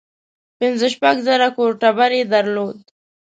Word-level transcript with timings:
پنځه 0.59 0.87
شپږ 0.95 1.15
زره 1.27 1.47
کور 1.57 1.71
ټبر 1.81 2.11
یې 2.17 2.23
درلود. 2.33 2.77